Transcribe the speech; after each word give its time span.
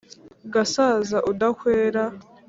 Gasaza 0.53 1.17
udahwera. 1.31 2.03